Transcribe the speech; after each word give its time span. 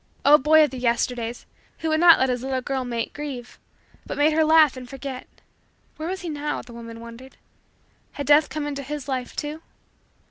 Oh, 0.25 0.39
boy 0.39 0.63
of 0.63 0.71
the 0.71 0.79
Yesterdays, 0.79 1.45
who 1.77 1.89
would 1.89 1.99
not 1.99 2.17
let 2.17 2.29
his 2.29 2.41
little 2.41 2.59
girl 2.61 2.83
mate 2.83 3.13
grieve 3.13 3.59
but 4.03 4.17
made 4.17 4.33
her 4.33 4.43
laugh 4.43 4.75
and 4.75 4.89
forget! 4.89 5.27
Where 5.97 6.09
was 6.09 6.21
he 6.21 6.29
now? 6.29 6.63
The 6.63 6.73
woman 6.73 6.99
wondered. 6.99 7.37
Had 8.13 8.25
Death 8.25 8.49
come 8.49 8.65
into 8.65 8.81
his 8.81 9.07
life, 9.07 9.35
too? 9.35 9.61